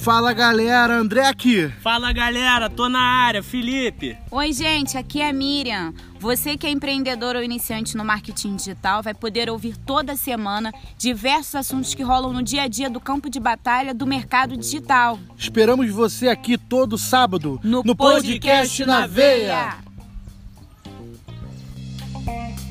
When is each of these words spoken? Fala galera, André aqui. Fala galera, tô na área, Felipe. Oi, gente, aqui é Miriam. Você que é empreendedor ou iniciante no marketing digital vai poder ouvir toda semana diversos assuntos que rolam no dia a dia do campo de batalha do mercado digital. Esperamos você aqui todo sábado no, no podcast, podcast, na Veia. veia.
Fala 0.00 0.32
galera, 0.32 0.96
André 0.96 1.26
aqui. 1.26 1.68
Fala 1.82 2.10
galera, 2.10 2.70
tô 2.70 2.88
na 2.88 2.98
área, 2.98 3.42
Felipe. 3.42 4.16
Oi, 4.30 4.50
gente, 4.50 4.96
aqui 4.96 5.20
é 5.20 5.30
Miriam. 5.30 5.92
Você 6.18 6.56
que 6.56 6.66
é 6.66 6.70
empreendedor 6.70 7.36
ou 7.36 7.42
iniciante 7.42 7.98
no 7.98 8.04
marketing 8.04 8.56
digital 8.56 9.02
vai 9.02 9.12
poder 9.12 9.50
ouvir 9.50 9.76
toda 9.76 10.16
semana 10.16 10.72
diversos 10.96 11.54
assuntos 11.54 11.94
que 11.94 12.02
rolam 12.02 12.32
no 12.32 12.42
dia 12.42 12.62
a 12.62 12.68
dia 12.68 12.88
do 12.88 12.98
campo 12.98 13.28
de 13.28 13.38
batalha 13.38 13.92
do 13.92 14.06
mercado 14.06 14.56
digital. 14.56 15.18
Esperamos 15.36 15.90
você 15.90 16.28
aqui 16.28 16.56
todo 16.56 16.96
sábado 16.96 17.60
no, 17.62 17.82
no 17.82 17.94
podcast, 17.94 18.82
podcast, 18.82 18.86
na 18.86 19.06
Veia. 19.06 19.76
veia. 22.24 22.69